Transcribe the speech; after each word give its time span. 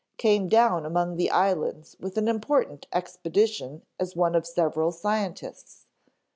"Came 0.17 0.47
down 0.47 0.83
among 0.83 1.17
the 1.17 1.29
islands 1.29 1.95
with 1.99 2.17
an 2.17 2.27
important 2.27 2.87
expedition 2.91 3.83
as 3.99 4.15
one 4.15 4.33
of 4.33 4.47
several 4.47 4.91
scientists. 4.91 5.85